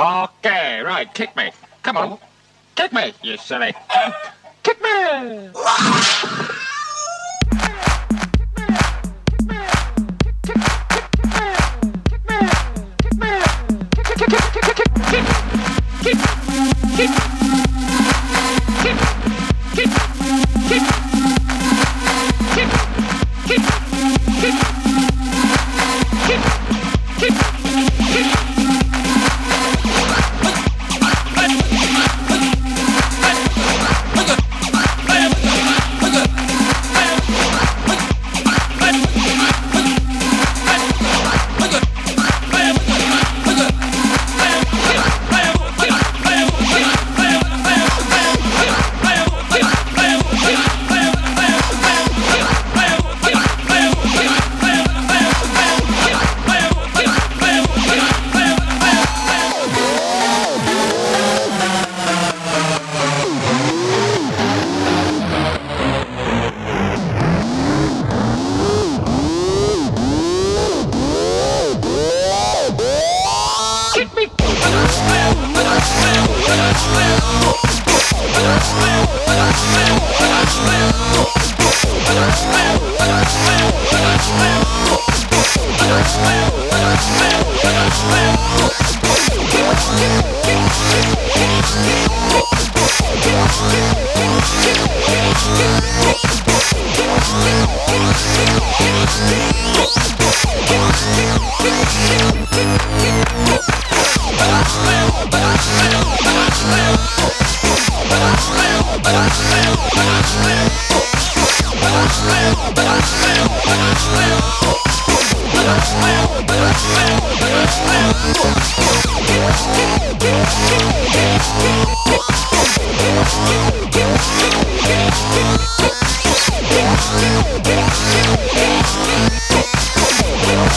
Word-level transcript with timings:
Okay, 0.00 0.80
right, 0.80 1.12
kick 1.12 1.36
me. 1.36 1.50
Come 1.82 1.98
on. 1.98 2.12
Oh. 2.12 2.20
Kick 2.74 2.92
me, 2.94 3.12
you 3.22 3.36
silly. 3.36 3.74
Kick 4.62 4.82
me! 4.82 5.50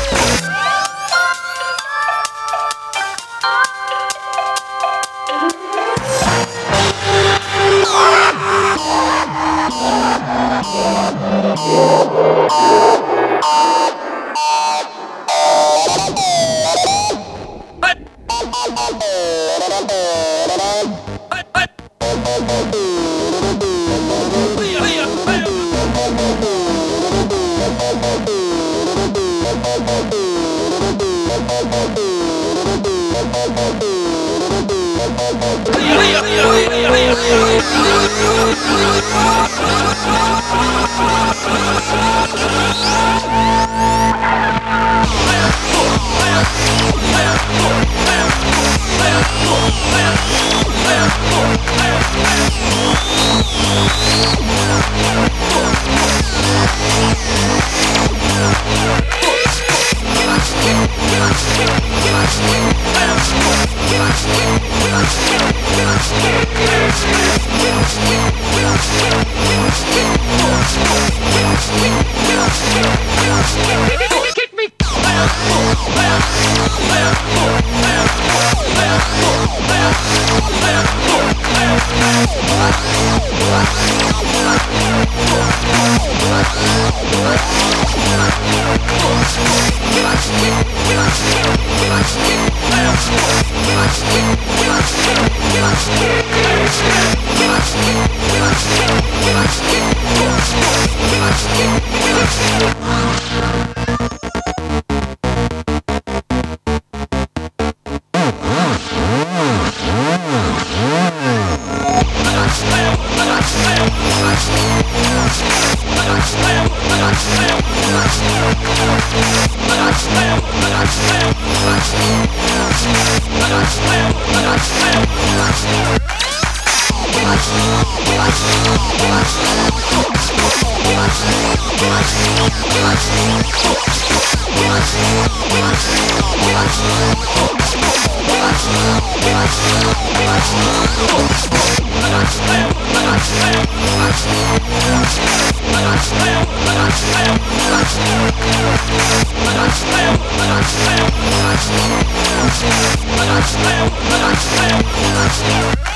Yeah. 155.38 155.95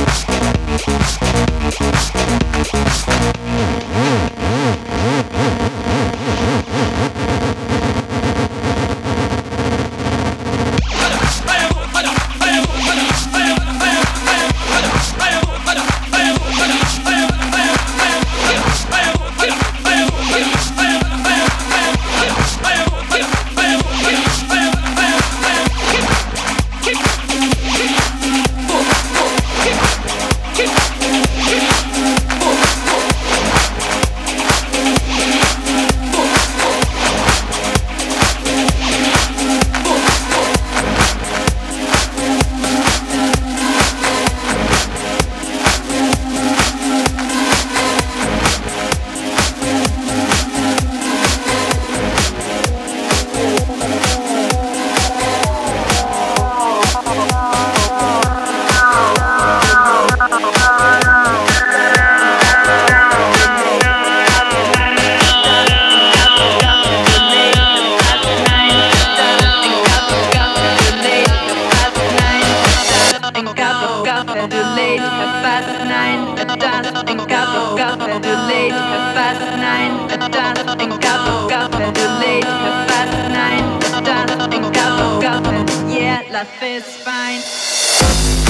la 86.31 86.45
fe 86.45 86.77
es 86.77 86.85
fine. 87.03 88.40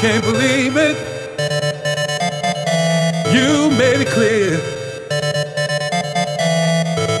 Can't 0.00 0.22
believe 0.22 0.76
it. 0.76 0.96
You 3.34 3.68
made 3.76 4.00
it 4.00 4.08
clear. 4.08 4.56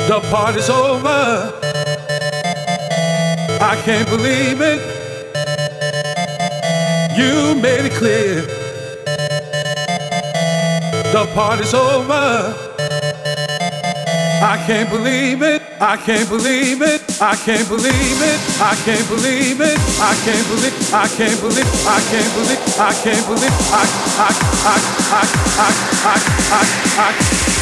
The 0.06 0.20
party's 0.30 0.70
over. 0.70 1.52
I 3.60 3.74
can't 3.84 4.08
believe 4.08 4.60
it. 4.60 4.80
You 7.18 7.60
made 7.60 7.84
it 7.86 7.94
clear. 7.94 8.42
The 11.12 11.28
party's 11.34 11.74
over. 11.74 12.54
I 14.40 14.64
can't 14.68 14.88
believe 14.88 15.42
it. 15.42 15.62
I 15.80 15.96
can't 15.96 16.28
believe 16.28 16.80
it. 16.82 16.97
I 17.20 17.34
can't 17.34 17.66
believe 17.68 18.22
it. 18.22 18.38
I 18.62 18.76
can't 18.84 19.08
believe 19.08 19.60
it. 19.60 19.78
I 19.98 20.14
can't 20.22 20.46
believe. 20.46 20.94
I 20.94 21.08
can't 21.08 21.40
believe. 21.40 21.66
I 21.84 21.98
can't 22.10 22.32
believe. 22.34 22.78
I 22.78 22.92
can't 23.02 23.26
believe. 23.26 23.54
I 23.74 23.82
I 24.18 24.30
I 24.62 24.78
I 25.10 25.26
I 25.58 26.18
I 26.54 27.52
I. 27.54 27.57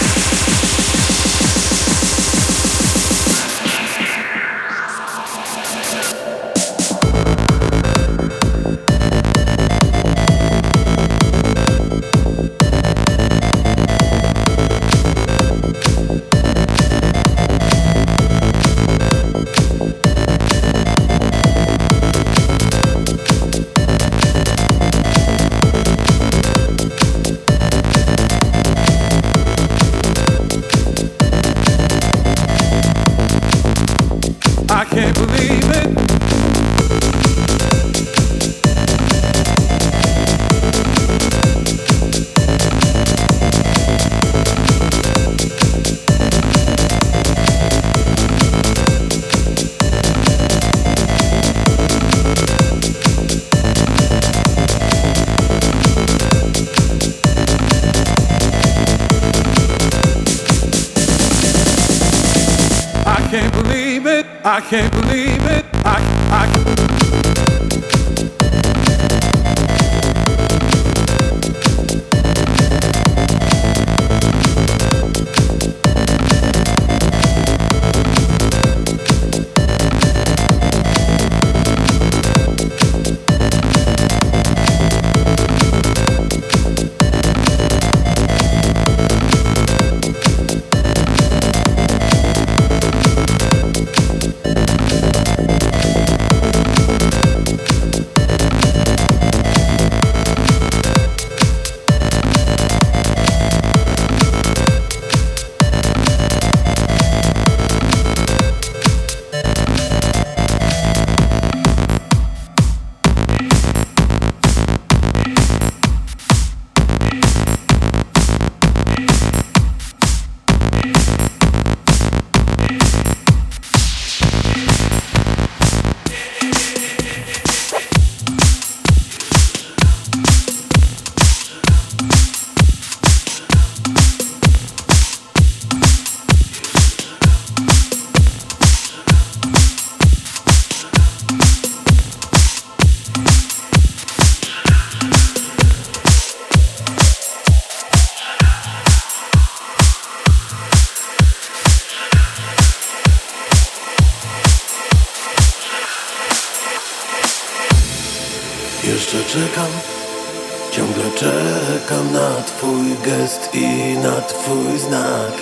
twój 164.21 164.79
znak. 164.79 165.33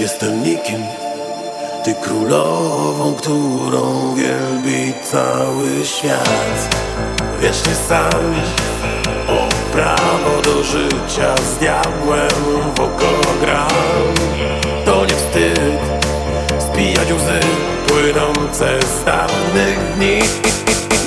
Jestem 0.00 0.42
nikim, 0.42 0.84
ty 1.84 1.94
królową, 1.94 3.14
którą 3.14 4.14
wielbi 4.14 4.92
cały 5.04 5.84
świat. 5.84 6.76
Wiesz 7.40 7.66
nie 7.66 7.74
sam, 7.74 8.34
o 9.28 9.48
prawo 9.72 10.42
do 10.44 10.62
życia 10.62 11.34
z 11.36 11.58
diabłem 11.58 12.74
w 12.76 12.80
oko 12.80 13.10
gram. 13.40 14.14
To 14.84 15.04
nie 15.04 15.14
wstyd, 15.14 15.80
spijać 16.58 17.12
łzy 17.12 17.40
płynące 17.86 18.78
z 18.80 19.04
dawnych 19.04 19.94
dni. 19.96 20.18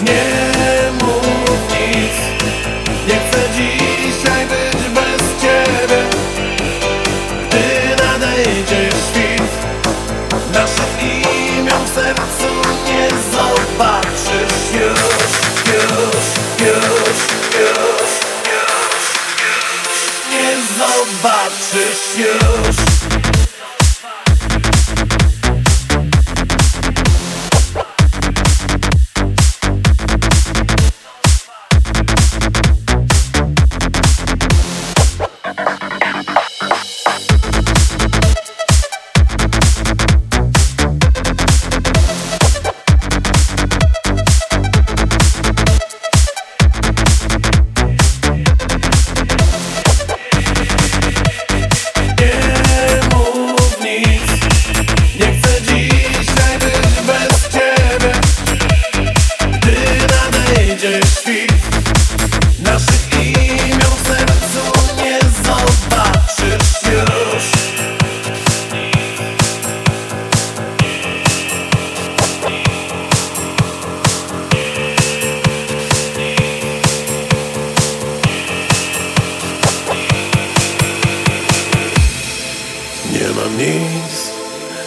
Nie 0.04 1.05
zobaczysz 20.78 22.18
już, 22.18 22.95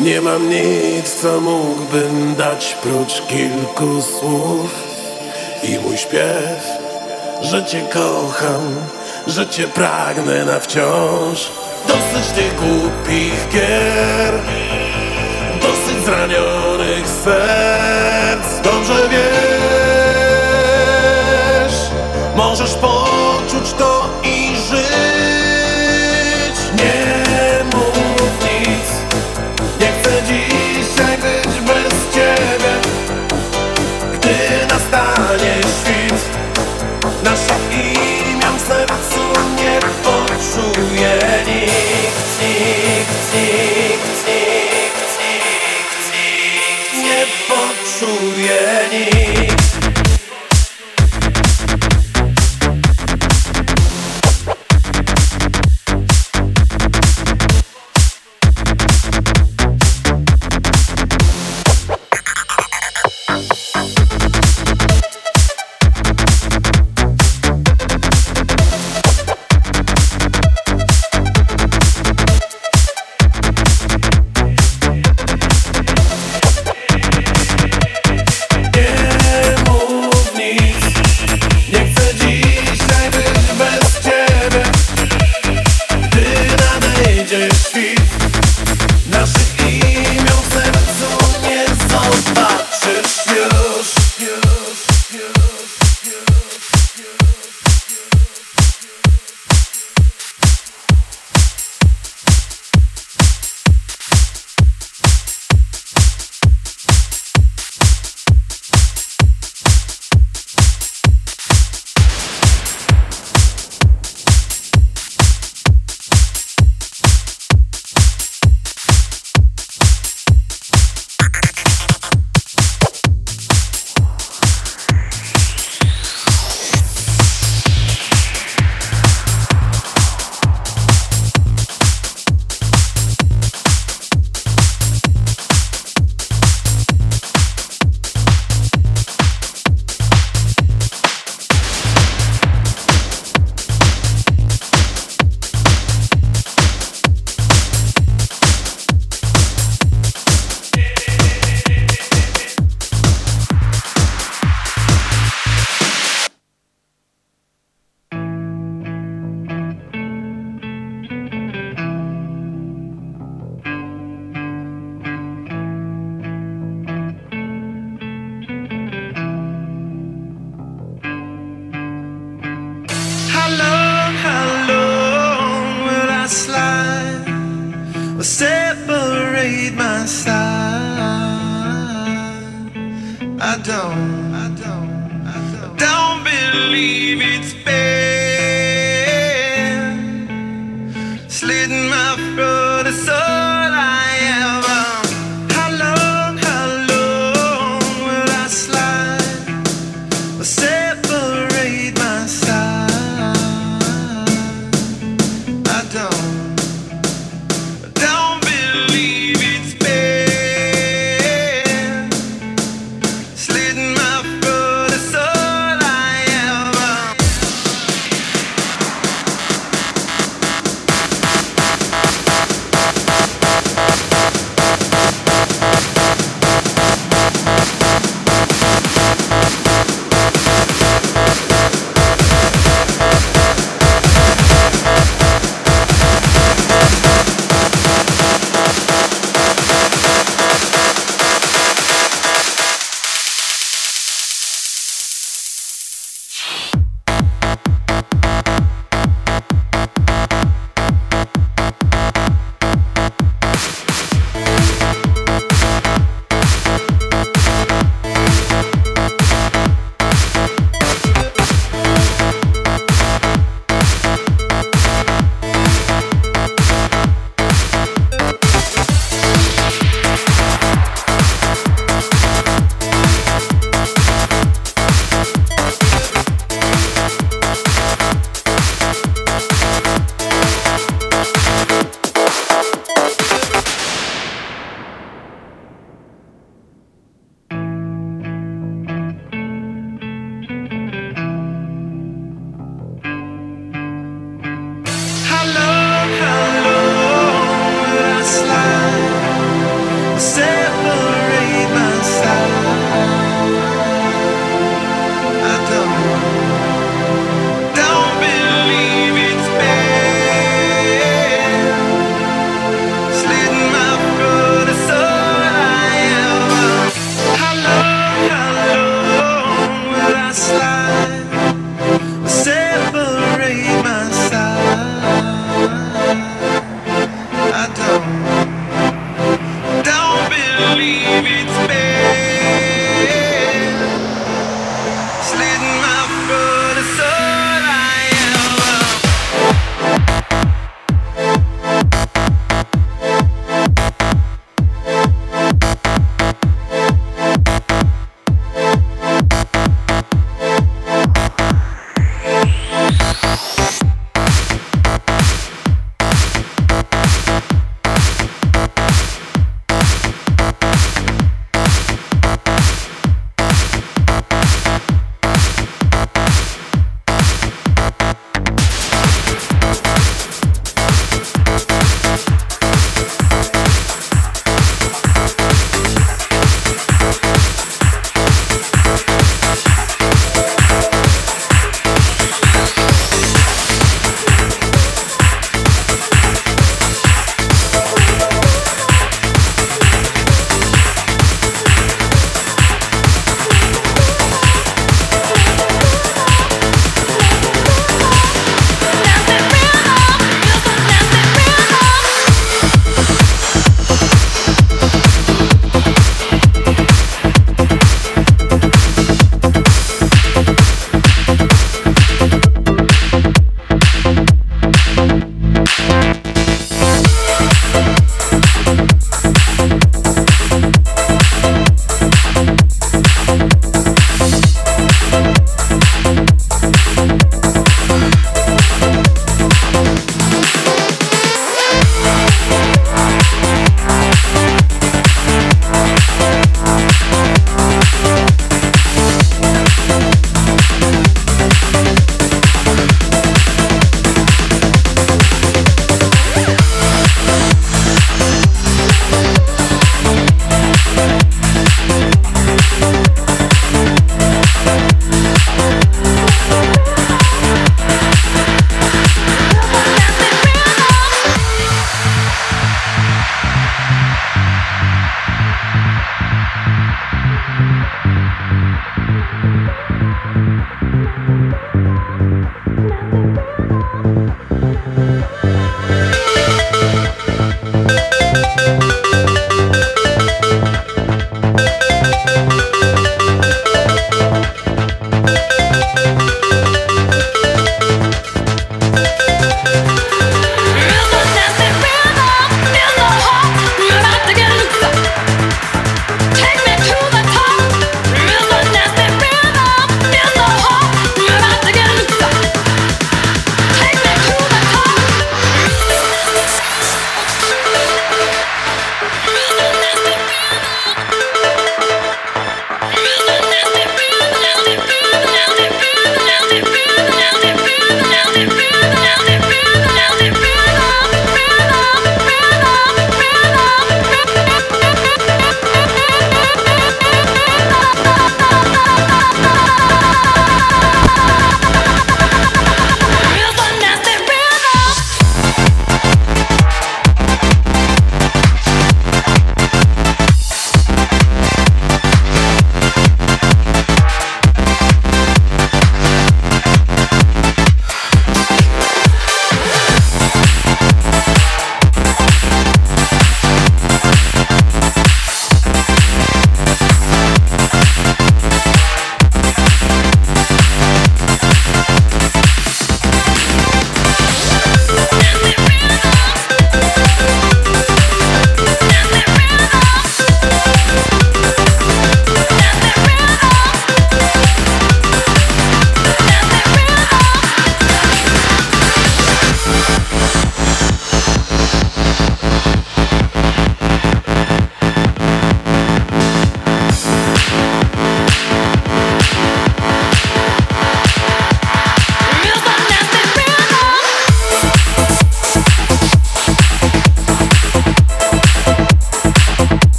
Nie 0.00 0.20
mam 0.20 0.50
nic, 0.50 1.14
co 1.22 1.40
mógłbym 1.40 2.34
dać 2.34 2.76
prócz 2.82 3.22
kilku 3.26 4.02
słów. 4.02 4.84
I 5.62 5.78
mój 5.78 5.96
śpiew, 5.96 6.66
że 7.42 7.64
cię 7.64 7.80
kocham, 7.92 8.76
że 9.26 9.46
cię 9.46 9.68
pragnę 9.68 10.44
na 10.44 10.60
wciąż. 10.60 11.50
Dosyć 11.88 12.30
tych 12.34 12.56
głupich 12.56 13.48
gier 13.52 14.34
Dosyć 15.60 16.04
zranionych 16.04 17.06
serc. 17.24 18.60
Dobrze 18.64 19.08
wiesz, 19.10 19.20
możesz 22.36 22.74
po 22.74 22.99
yeah. 48.50 48.79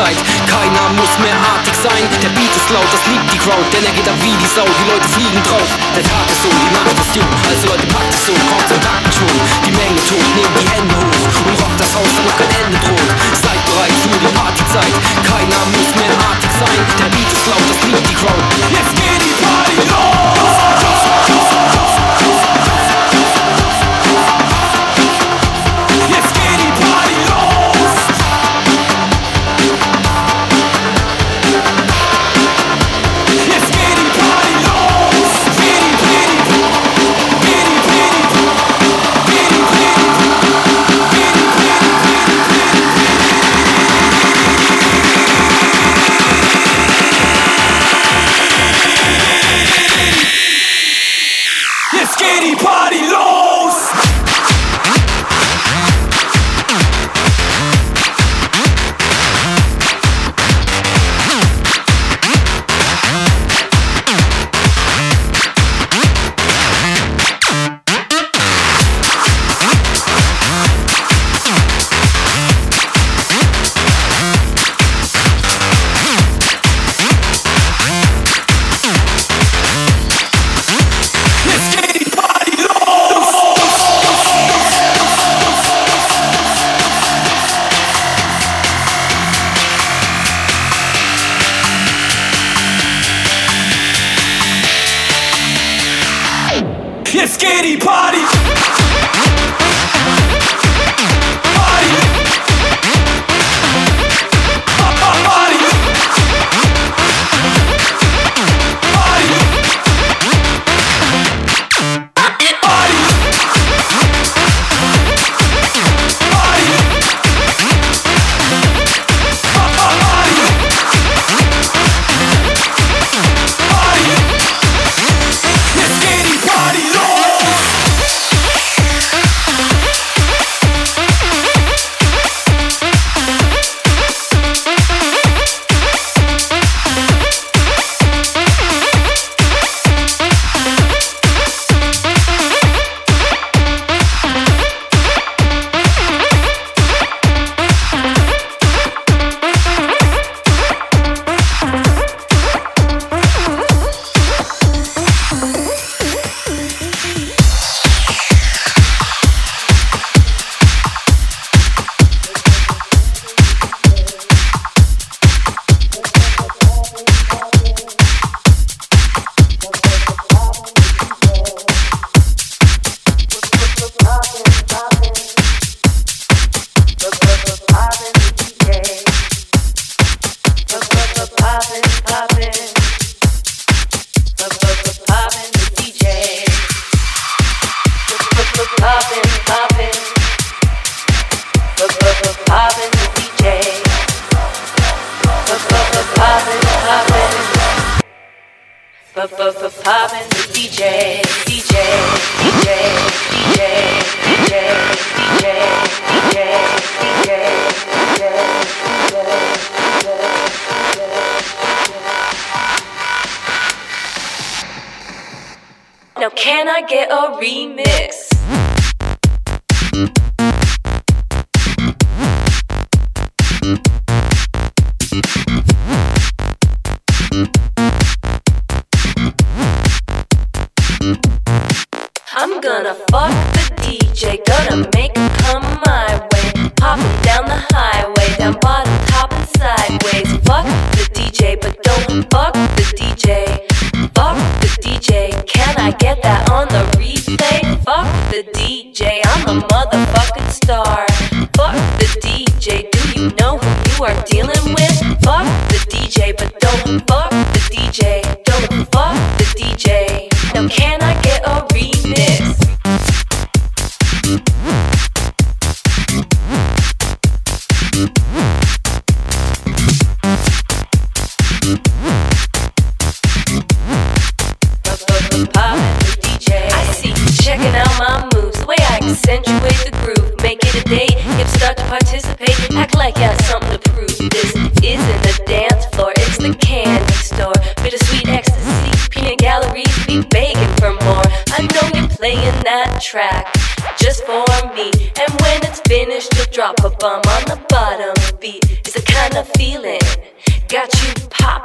Partyzeit, 0.00 0.16
keiner 0.48 0.88
muss 0.96 1.12
mehr 1.20 1.36
artig 1.36 1.74
sein. 1.76 2.04
Der 2.22 2.28
Beat 2.30 2.54
ist 2.56 2.70
laut, 2.70 2.88
das 2.90 3.04
liebt 3.12 3.28
die 3.32 3.38
Crowd, 3.38 3.64
denn 3.72 3.84
er 3.84 3.92
geht 3.92 4.08
ab 4.08 4.16
wie 4.22 4.32
die 4.32 4.48
Sau, 4.48 4.64
die 4.64 4.86
Leute 4.88 5.08
fliegen 5.08 5.42
drauf. 5.44 5.68
Der 5.94 6.02
Tag 6.02 6.24
ist 6.24 6.42
so, 6.42 6.48
die 6.48 6.72
Nacht 6.72 6.96
ist 6.96 7.12
jung, 7.16 7.28
also 7.48 7.68
Leute, 7.68 7.86
packt 7.92 8.14
es 8.14 8.28
und 8.28 8.40
kommt 8.48 8.66
zum 8.68 8.80
Taktenschwung. 8.80 9.36
Die 9.66 9.72
Menge 9.76 10.00
tobt, 10.08 10.30
nehmt 10.36 10.56
die 10.56 10.68
Hände 10.72 10.94
hoch 10.96 11.36
und 11.44 11.56
rockt 11.60 11.80
das 11.80 11.92
Haus, 11.92 12.10
da 12.16 12.20
noch 12.24 12.36
kein 12.40 12.52
Ende 12.64 12.78
droht. 12.80 13.12
Seid 13.44 13.60
bereit 13.68 13.96
für 14.00 14.16
die 14.16 14.32
Partyzeit, 14.32 14.94
keiner 15.20 15.62
muss 15.76 15.90
mehr 15.92 16.14
artig 16.32 16.52
sein. 16.56 16.80
Der 16.96 17.10
Beat 17.12 17.28
ist 17.28 17.44
laut, 17.44 17.66
das 17.68 17.80
liebt 17.84 18.04
die 18.08 18.16
Crowd. 18.16 18.44
Jetzt 18.72 18.92
geht 18.96 19.20
die 19.20 19.36
Party 19.36 19.76
los! 19.84 20.59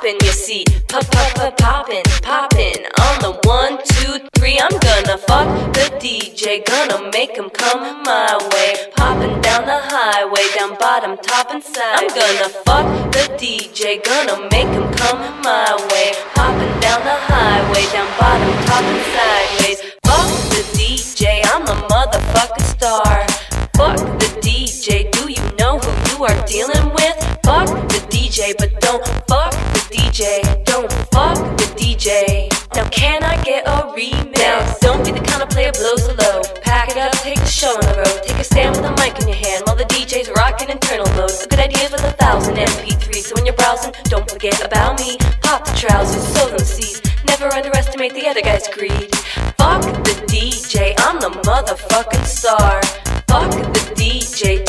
Popping, 0.05 0.25
you 0.25 0.31
see. 0.31 0.63
Pop, 0.87 1.05
pop, 1.11 1.35
pop, 1.35 1.57
popping, 1.57 2.03
popping. 2.21 2.85
On 3.01 3.15
the 3.21 3.39
one, 3.43 3.77
two, 3.83 4.19
three, 4.35 4.57
I'm 4.59 4.77
gonna 4.79 5.17
fuck 5.17 5.47
the 5.73 5.89
DJ. 5.99 6.63
Gonna 6.65 7.09
make 7.11 7.35
him 7.35 7.49
come 7.49 8.03
my 8.03 8.37
way. 8.53 8.91
Popping 8.95 9.41
down 9.41 9.65
the 9.65 9.79
highway, 9.81 10.45
down 10.55 10.77
bottom, 10.77 11.17
top, 11.17 11.51
and 11.51 11.63
side. 11.63 11.95
I'm 11.95 12.07
gonna 12.09 12.49
fuck 12.65 12.85
the 13.13 13.25
DJ. 13.41 14.03
Gonna 14.03 14.47
make 14.51 14.67
him 14.67 14.91
come 14.93 15.19
my 15.41 15.73
way. 15.91 16.13
Popping 16.35 16.79
down 16.79 17.01
the 17.03 17.17
highway, 17.31 17.85
down 17.91 18.09
bottom, 18.19 18.53
top, 18.65 18.83
and 18.83 19.03
sideways. 19.15 19.79
Fuck 20.05 20.29
the 20.53 20.61
DJ, 20.77 21.41
I'm 21.51 21.65
the 21.65 21.77
motherfucking 21.89 22.67
star. 22.77 23.25
Fuck 23.73 23.97
the 24.19 24.29
DJ, 24.45 25.11
do 25.11 25.31
you 25.31 25.45
know 25.57 25.79
who 25.79 25.91
you 26.11 26.25
are 26.25 26.45
dealing 26.45 26.93
with? 26.93 27.15
Fuck 27.43 27.67
the 27.89 27.99
DJ, 28.09 28.53
but 28.57 28.79
don't 28.81 29.05
fuck 29.27 29.64
DJ. 29.91 30.41
Don't 30.65 30.91
fuck 31.11 31.37
the 31.57 31.67
DJ. 31.77 32.49
Now 32.75 32.87
can 32.89 33.23
I 33.23 33.41
get 33.43 33.67
a 33.67 33.93
remix? 33.93 34.37
Now 34.37 34.75
don't 34.81 35.05
be 35.05 35.11
the 35.11 35.23
kind 35.23 35.43
of 35.43 35.49
player 35.49 35.71
blows 35.71 36.07
the 36.07 36.15
low. 36.17 36.41
Pack 36.61 36.89
it 36.89 36.97
up, 36.97 37.13
take 37.21 37.39
the 37.39 37.45
show 37.45 37.69
on 37.69 37.81
the 37.81 37.95
road. 37.97 38.23
Take 38.23 38.37
a 38.37 38.43
stand 38.43 38.75
with 38.75 38.85
a 38.85 38.91
mic 38.97 39.19
in 39.21 39.27
your 39.27 39.37
hand 39.37 39.63
while 39.65 39.75
the 39.75 39.85
DJ's 39.85 40.29
rocking 40.35 40.69
internal 40.69 41.07
mode. 41.15 41.31
A 41.43 41.47
good 41.47 41.59
idea 41.59 41.87
with 41.91 42.03
a 42.03 42.11
thousand 42.13 42.55
MP3. 42.55 43.13
So 43.15 43.35
when 43.35 43.45
you're 43.45 43.55
browsing, 43.55 43.93
don't 44.05 44.29
forget 44.29 44.65
about 44.65 44.99
me. 44.99 45.17
Pop 45.41 45.65
the 45.65 45.73
trousers, 45.77 46.25
sew 46.33 46.49
them 46.49 46.59
seats. 46.59 47.01
Never 47.25 47.53
underestimate 47.53 48.13
the 48.13 48.27
other 48.27 48.41
guy's 48.41 48.67
greed. 48.67 49.13
Fuck 49.61 49.81
the 50.01 50.15
DJ, 50.25 50.95
I'm 50.99 51.19
the 51.19 51.29
motherfucking 51.45 52.25
star. 52.25 52.81
Fuck 53.27 53.51
the 53.51 53.93
DJ, 53.93 54.64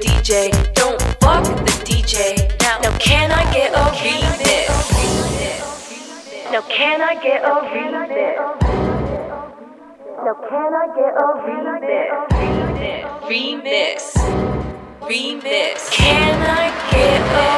DJ. 0.00 0.50
Don't 0.74 1.00
fuck 1.20 1.44
the 1.44 1.72
DJ. 1.84 2.36
Now, 2.60 2.80
now 2.80 2.96
can 2.98 3.30
I 3.30 3.44
get 3.52 3.72
a 3.74 3.84
remix? 4.00 4.68
Now 6.50 6.62
can 6.62 7.00
I 7.02 7.14
get 7.22 7.44
a 7.44 7.54
remix? 7.72 8.36
Now 10.24 10.34
can 10.48 10.74
I 10.74 10.86
get 10.96 11.14
a 11.16 11.28
remix? 11.46 12.10
Remix. 13.28 13.96
Remix. 15.02 15.90
Can 15.92 16.42
I 16.42 16.70
get 16.90 17.20
a 17.20 17.50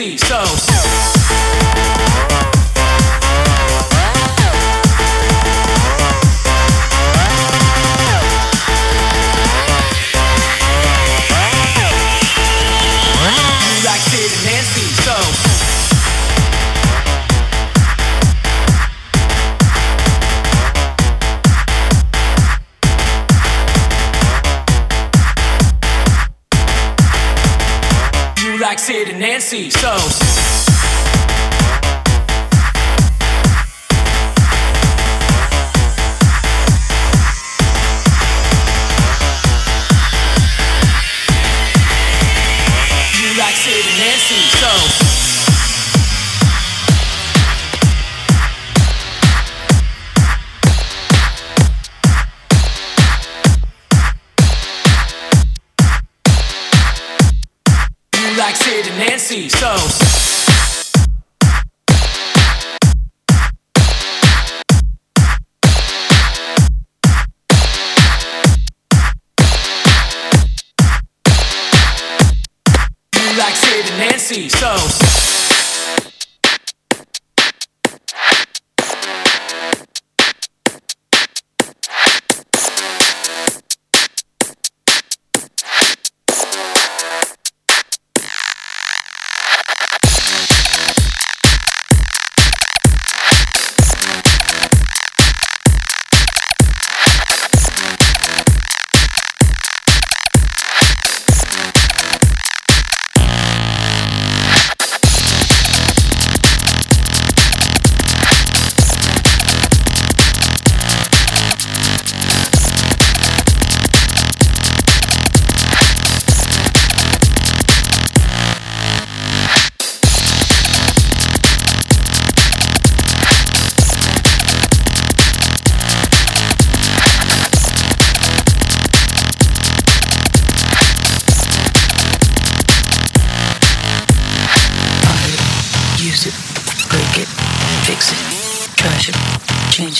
so 0.00 0.69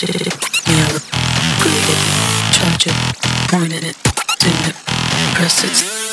shit, 0.06 0.16
nail 0.66 0.96
it, 0.96 1.04
glue 1.60 1.76
it, 1.76 2.00
charge 2.54 2.86
it, 2.86 3.52
one 3.52 3.70
it, 3.70 3.96
dim 4.38 4.56
it, 4.64 4.74
press 5.34 5.64
it. 5.64 6.09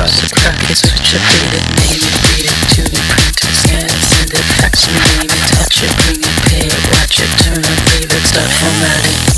across 0.00 0.20
the 0.22 0.34
crack 0.34 0.70
is 0.70 0.80
what 0.80 1.12
you 1.12 1.18
pleaded, 1.28 1.66
made 1.76 2.00
it, 2.00 2.16
beat 2.24 2.46
it 2.48 2.56
to 2.72 2.82
the 2.88 3.02
practice, 3.12 3.68
and 3.68 3.90
send 3.90 4.32
it, 4.32 4.44
fax 4.56 4.88
it, 4.88 4.96
name 4.96 5.28
it, 5.28 5.44
touch 5.52 5.82
it, 5.84 5.92
bring 6.00 6.20
it, 6.24 6.36
pay 6.48 6.66
it, 6.68 6.92
watch 6.96 7.20
it, 7.20 7.28
turn 7.44 7.60
it, 7.60 7.78
leave 7.92 8.08
it, 8.08 8.24
start 8.24 8.48
formatting. 8.48 9.29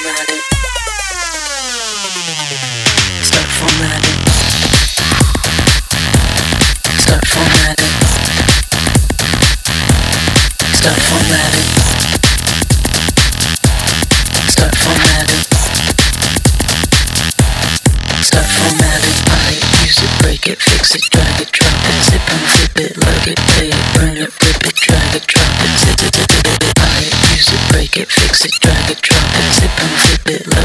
automatic. 0.00 0.49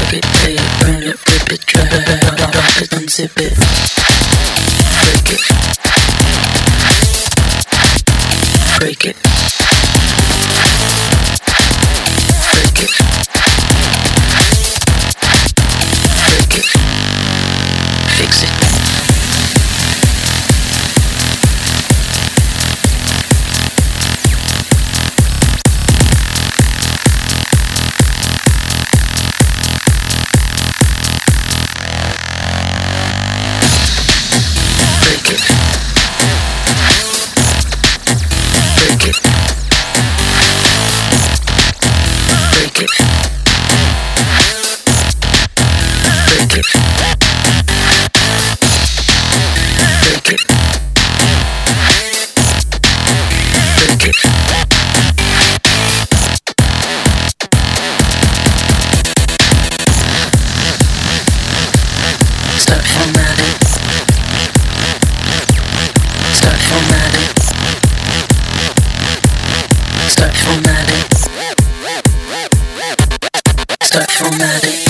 Grab 0.08 0.22
it, 0.22 0.24
rip 1.26 1.50
it, 1.50 1.66
drop 1.66 1.88
it, 1.90 2.90
unzip 2.90 3.36
it. 3.38 3.54
Break 5.02 5.26
it. 5.34 5.40
Break 8.78 9.04
it. 9.04 9.75
Performatic 73.96 74.85